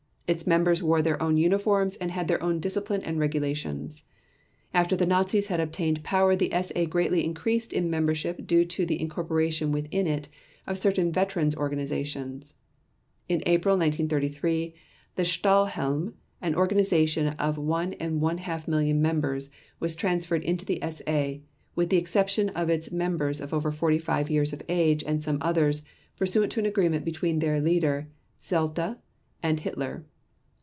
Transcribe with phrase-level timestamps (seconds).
[0.27, 4.05] Its members wore their own uniforms and had their own discipline and regulations.
[4.73, 9.01] After the Nazis had obtained power the SA greatly increased in membership due to the
[9.01, 10.29] incorporation within it
[10.65, 12.53] of certain veterans organizations.
[13.27, 14.73] In April 1933
[15.15, 19.49] the Stahlhelm, an organization of 1½ million members,
[19.81, 21.43] was transferred into the SA,
[21.75, 25.81] with the exception of its members over 45 years of age and some others,
[26.15, 28.07] pursuant to an agreement between their leader
[28.39, 28.95] Seldte
[29.43, 30.05] and Hitler.